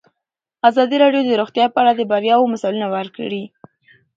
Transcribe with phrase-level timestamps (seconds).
[0.69, 3.43] ازادي راډیو د روغتیا په اړه د بریاوو مثالونه ورکړي.